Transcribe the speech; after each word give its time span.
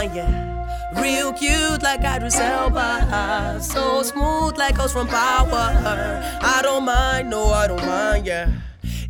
Yeah, 0.00 0.94
Real 1.02 1.32
cute 1.32 1.82
like 1.82 2.04
I 2.04 2.18
Idris 2.18 2.38
Elba. 2.38 3.58
So 3.60 4.04
smooth 4.04 4.56
like 4.56 4.78
us 4.78 4.92
from 4.92 5.08
Power. 5.08 5.48
I 5.50 6.60
don't 6.62 6.84
mind, 6.84 7.30
no, 7.30 7.46
I 7.46 7.66
don't 7.66 7.84
mind, 7.84 8.24
yeah. 8.24 8.48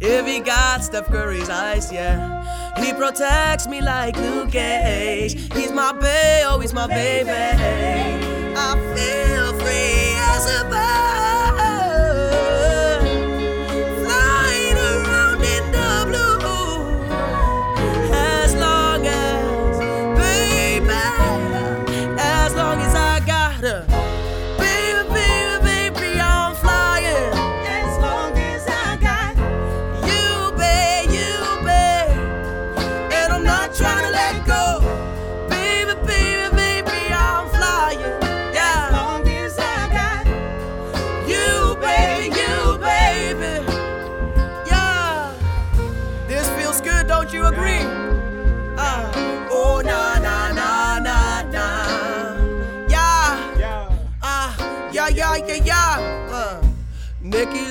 If 0.00 0.26
he 0.26 0.40
got 0.40 0.82
Steph 0.82 1.08
Curry's 1.08 1.50
eyes, 1.50 1.92
yeah. 1.92 2.82
He 2.82 2.94
protects 2.94 3.68
me 3.68 3.82
like 3.82 4.16
Luke 4.16 4.52
Cage. 4.52 5.52
He's 5.54 5.72
my 5.72 5.92
bae, 5.92 6.44
oh, 6.46 6.58
he's 6.58 6.72
my 6.72 6.86
baby. 6.86 7.30
I 8.56 8.72
feel 8.96 9.47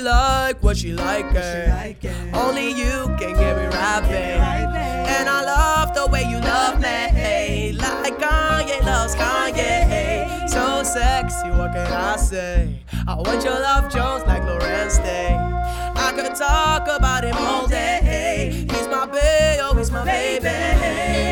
like 0.07 0.63
what 0.63 0.77
she 0.77 0.93
like 0.93 1.25
it. 1.33 2.33
Only 2.33 2.69
you 2.69 2.95
can 3.19 3.33
get 3.33 3.57
me 3.57 3.65
right. 3.65 4.03
And 5.15 5.27
I 5.29 5.41
love 5.43 5.93
the 5.93 6.07
way 6.07 6.23
you 6.23 6.39
love 6.39 6.79
me, 6.79 7.73
like 7.73 8.17
Kanye 8.17 8.83
loves 8.85 9.15
Kanye. 9.15 10.49
So 10.49 10.83
sexy, 10.83 11.49
what 11.49 11.73
can 11.73 11.91
I 11.91 12.15
say? 12.15 12.79
I 13.07 13.15
want 13.15 13.43
your 13.43 13.59
love, 13.59 13.91
Jones, 13.91 14.23
like 14.25 14.43
Larenz 14.43 14.97
Tate. 14.97 15.39
I 16.05 16.11
could 16.15 16.35
talk 16.35 16.87
about 16.87 17.23
him 17.23 17.35
all 17.37 17.67
day. 17.67 18.49
He's 18.71 18.87
my 18.87 19.05
babe, 19.05 19.59
oh, 19.61 19.75
he's 19.77 19.91
my 19.91 20.05
baby. 20.05 21.26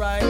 right. 0.00 0.29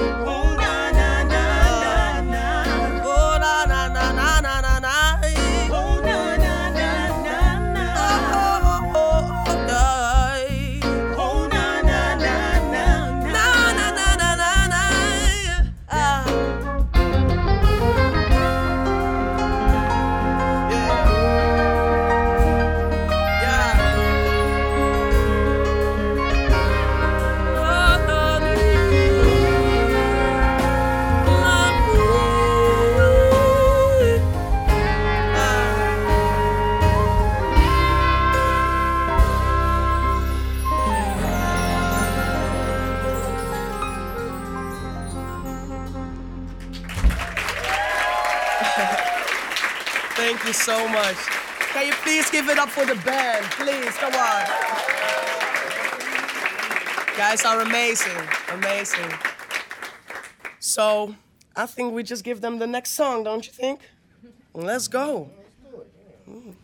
Give 52.33 52.49
it 52.49 52.59
up 52.59 52.69
for 52.69 52.87
the 52.87 52.95
band, 53.03 53.45
please. 53.53 53.95
Come 53.97 54.15
on. 54.15 54.47
Guys 57.17 57.45
are 57.45 57.61
amazing, 57.61 58.17
amazing. 58.53 59.13
So, 60.61 61.15
I 61.57 61.67
think 61.67 61.93
we 61.93 62.03
just 62.03 62.25
give 62.25 62.41
them 62.41 62.59
the 62.59 62.67
next 62.67 62.93
song, 62.93 63.25
don't 63.25 63.45
you 63.47 63.53
think? 63.53 63.81
Let's 64.55 64.89
go. 64.89 65.29
Mm. 66.29 66.55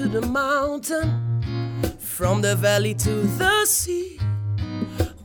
To 0.00 0.08
the 0.08 0.26
mountain, 0.28 1.94
from 1.98 2.40
the 2.40 2.56
valley 2.56 2.94
to 2.94 3.20
the 3.36 3.66
sea. 3.66 4.18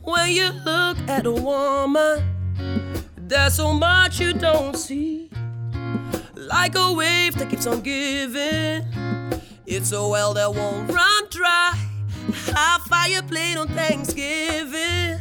When 0.02 0.32
you 0.32 0.50
look 0.66 0.98
at 1.08 1.24
a 1.24 1.32
woman, 1.32 2.22
there's 3.16 3.54
so 3.54 3.72
much 3.72 4.20
you 4.20 4.34
don't 4.34 4.76
see. 4.76 5.30
Like 6.34 6.74
a 6.74 6.92
wave 6.92 7.36
that 7.36 7.48
keeps 7.48 7.66
on 7.66 7.80
giving, 7.80 8.84
it's 9.64 9.92
a 9.92 10.06
well 10.06 10.34
that 10.34 10.52
won't 10.52 10.92
run 10.92 11.22
dry. 11.30 11.72
High 12.52 12.78
fire 12.86 13.22
plane 13.22 13.56
on 13.56 13.68
Thanksgiving. 13.68 15.18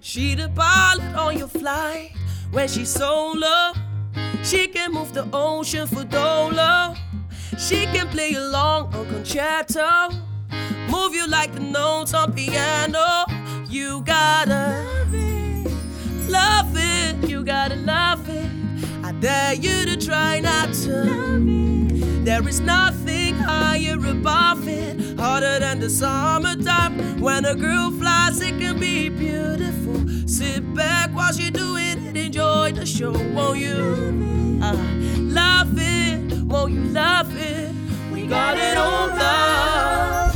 She 0.00 0.36
the 0.36 0.48
pilot 0.50 1.16
on 1.16 1.36
your 1.36 1.48
flight 1.48 2.12
when 2.52 2.68
she's 2.68 2.90
solo. 2.90 3.72
She 4.44 4.68
can 4.68 4.92
move 4.92 5.12
the 5.12 5.28
ocean 5.32 5.88
for 5.88 6.04
dolo. 6.04 6.94
She 7.58 7.86
can 7.86 8.08
play 8.08 8.34
along 8.34 8.94
on 8.94 9.06
concerto. 9.06 10.10
Move 10.90 11.14
you 11.14 11.26
like 11.26 11.52
the 11.52 11.60
notes 11.60 12.14
on 12.14 12.32
piano. 12.32 13.24
You 13.68 14.02
gotta 14.02 14.84
love 14.84 15.14
it, 15.14 15.70
love 16.28 16.72
it. 16.76 17.28
You 17.28 17.44
gotta 17.44 17.76
love 17.76 18.28
it. 18.28 18.50
I 19.04 19.12
dare 19.12 19.54
you 19.54 19.84
to 19.86 19.96
try 19.96 20.40
not 20.40 20.72
to. 20.84 21.85
There 22.26 22.48
is 22.48 22.58
nothing 22.58 23.36
higher 23.36 23.94
above 23.94 24.66
it, 24.66 25.16
harder 25.16 25.60
than 25.60 25.78
the 25.78 25.88
summertime. 25.88 27.20
When 27.20 27.44
a 27.44 27.54
girl 27.54 27.92
flies, 27.92 28.40
it 28.40 28.58
can 28.58 28.80
be 28.80 29.08
beautiful. 29.08 30.08
Sit 30.26 30.74
back 30.74 31.14
while 31.14 31.32
she 31.32 31.52
doing 31.52 32.04
it, 32.04 32.16
enjoy 32.16 32.72
the 32.72 32.84
show. 32.84 33.12
Won't 33.12 33.60
you 33.60 34.58
uh, 34.60 34.76
love 35.20 35.74
it? 35.78 36.42
Won't 36.42 36.72
you 36.72 36.80
love 36.86 37.30
it? 37.36 37.72
We 38.10 38.26
got 38.26 38.58
it 38.58 38.76
on 38.76 39.10
love. 39.16 40.34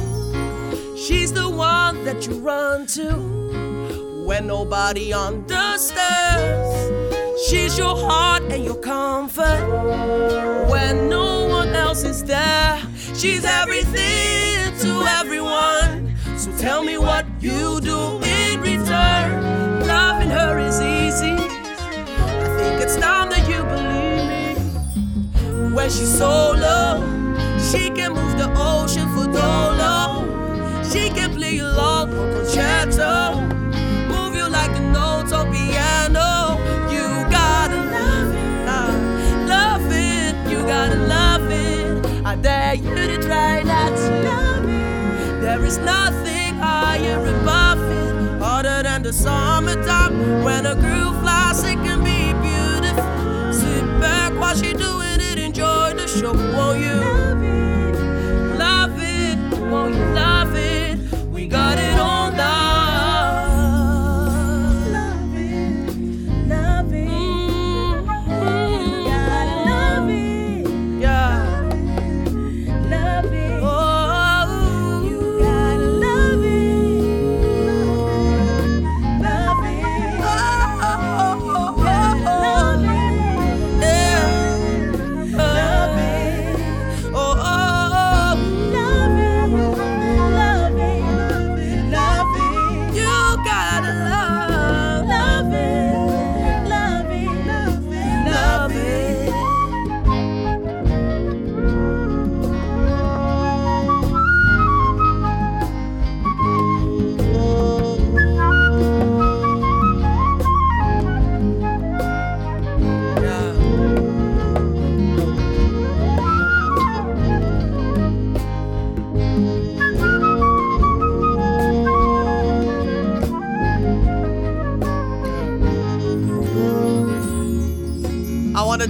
She's 0.96 1.32
the 1.32 1.48
one 1.50 2.04
that 2.04 2.24
you 2.24 2.38
run 2.38 2.86
to 2.98 4.24
when 4.24 4.46
nobody 4.46 5.12
understands. 5.12 6.70
She's 7.48 7.76
your 7.76 7.96
heart 7.96 8.44
and 8.44 8.64
your 8.64 8.78
comfort 8.78 9.66
when 10.70 11.08
no 11.08 11.48
one. 11.48 11.79
She's 13.14 13.44
everything 13.44 14.78
to 14.80 15.04
everyone. 15.20 16.14
So 16.36 16.50
tell 16.56 16.82
me 16.82 16.96
what 16.96 17.26
you 17.40 17.80
do 17.80 18.20
in 18.22 18.60
return. 18.60 19.86
Loving 19.86 20.30
her 20.30 20.58
is 20.58 20.80
easy. 20.80 21.36
I 21.36 22.48
think 22.58 22.80
it's 22.80 22.96
time 22.96 23.28
that 23.30 23.46
you 23.48 23.62
believe 23.74 24.24
me. 24.32 25.74
When 25.74 25.90
she's 25.90 26.16
solo, 26.18 27.00
she 27.70 27.90
can 27.90 28.14
move 28.14 28.38
the 28.38 28.50
ocean 28.56 29.06
for 29.14 29.26
dolo. 29.30 30.24
She 30.90 31.10
can 31.10 31.34
play 31.34 31.58
along 31.58 32.14
on 32.14 32.32
concerto. 32.32 32.99
It. 45.70 45.84
There 45.84 45.86
is 45.86 45.86
nothing 45.86 46.56
higher 46.56 47.18
above 47.40 47.78
it, 47.78 48.42
harder 48.42 48.82
than 48.82 49.02
the 49.02 49.12
summertime. 49.12 50.42
When 50.44 50.66
a 50.66 50.74
girl 50.74 51.12
flies, 51.20 51.62
it 51.64 51.82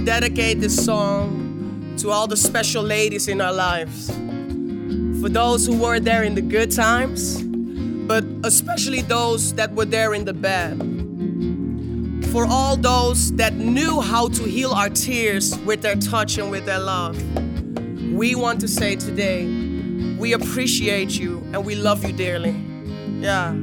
dedicate 0.05 0.59
this 0.59 0.83
song 0.83 1.95
to 1.97 2.09
all 2.09 2.27
the 2.27 2.37
special 2.37 2.83
ladies 2.83 3.27
in 3.27 3.39
our 3.39 3.53
lives. 3.53 4.09
For 5.21 5.29
those 5.29 5.67
who 5.67 5.77
were 5.77 5.99
there 5.99 6.23
in 6.23 6.33
the 6.33 6.41
good 6.41 6.71
times, 6.71 7.41
but 7.43 8.25
especially 8.43 9.01
those 9.01 9.53
that 9.53 9.73
were 9.73 9.85
there 9.85 10.13
in 10.13 10.25
the 10.25 10.33
bad. 10.33 10.77
For 12.31 12.45
all 12.45 12.77
those 12.77 13.31
that 13.33 13.53
knew 13.53 14.01
how 14.01 14.29
to 14.29 14.43
heal 14.43 14.71
our 14.71 14.89
tears 14.89 15.57
with 15.59 15.81
their 15.81 15.95
touch 15.95 16.37
and 16.37 16.49
with 16.49 16.65
their 16.65 16.79
love. 16.79 17.15
We 18.11 18.35
want 18.35 18.59
to 18.61 18.67
say 18.67 18.95
today, 18.95 19.45
we 20.17 20.33
appreciate 20.33 21.11
you 21.19 21.39
and 21.53 21.63
we 21.63 21.75
love 21.75 22.03
you 22.03 22.13
dearly. 22.13 22.55
Yeah. 23.19 23.53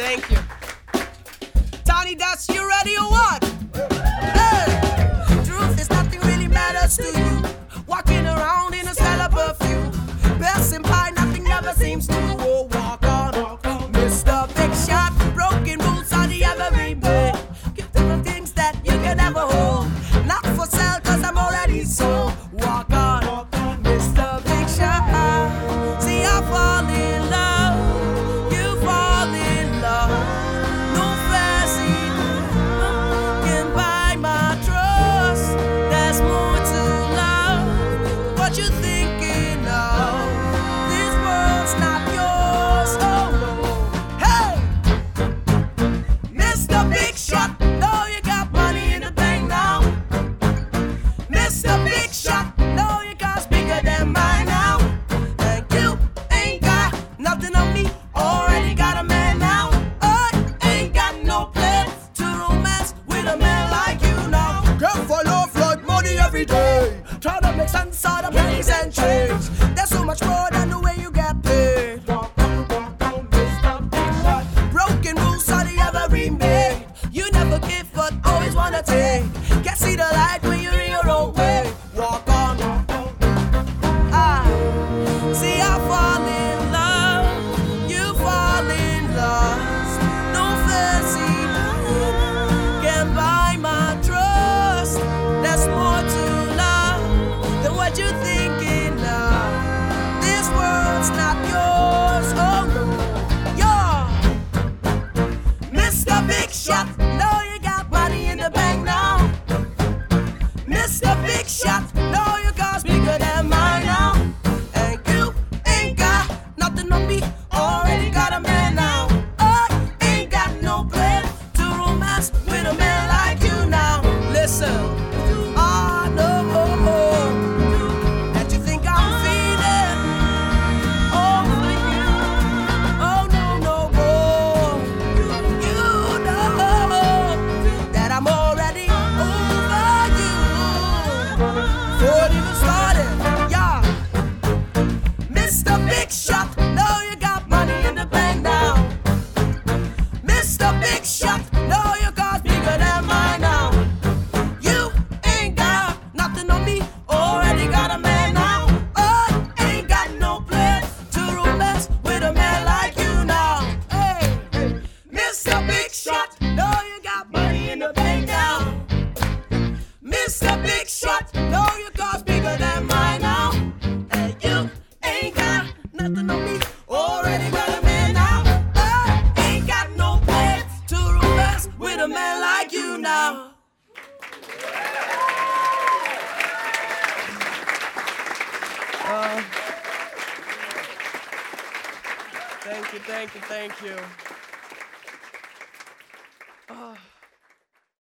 Thank 0.00 0.30
you. 0.30 0.38
Tiny 1.84 2.14
Desk, 2.14 2.50
you 2.54 2.66
ready 2.66 2.96
or 2.96 3.10
what? 3.10 3.44
Hey! 4.32 5.44
Truth 5.44 5.78
is 5.78 5.90
nothing 5.90 6.20
really 6.20 6.48
matters 6.48 6.96
to 6.96 7.04
you. 7.04 7.42
Walking 7.86 8.24
around 8.24 8.72
in 8.72 8.88
a 8.88 8.94
style 8.94 9.20
of 9.20 9.30
perfume. 9.30 9.92
Passing 10.40 10.80
by, 10.80 11.10
nothing 11.14 11.46
ever 11.48 11.74
seems 11.74 12.06
to. 12.06 12.16
Oh, 12.38 12.66
walk 12.72 13.04
on, 13.04 13.42
walk 13.42 13.66
on. 13.66 13.92
Mr. 13.92 14.48
Big 14.56 14.74
Shot. 14.74 15.29